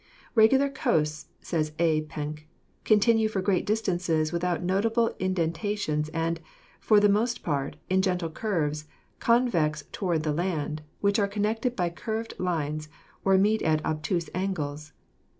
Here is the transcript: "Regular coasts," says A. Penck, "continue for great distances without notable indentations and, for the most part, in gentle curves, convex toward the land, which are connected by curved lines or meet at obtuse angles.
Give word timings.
"Regular 0.33 0.67
coasts," 0.67 1.27
says 1.41 1.73
A. 1.77 2.01
Penck, 2.05 2.47
"continue 2.85 3.27
for 3.29 3.39
great 3.39 3.67
distances 3.67 4.31
without 4.31 4.63
notable 4.63 5.09
indentations 5.19 6.09
and, 6.09 6.41
for 6.79 6.99
the 6.99 7.07
most 7.07 7.43
part, 7.43 7.75
in 7.87 8.01
gentle 8.01 8.31
curves, 8.31 8.85
convex 9.19 9.83
toward 9.91 10.23
the 10.23 10.33
land, 10.33 10.81
which 11.01 11.19
are 11.19 11.27
connected 11.27 11.75
by 11.75 11.91
curved 11.91 12.33
lines 12.39 12.89
or 13.23 13.37
meet 13.37 13.61
at 13.61 13.85
obtuse 13.85 14.27
angles. 14.33 14.91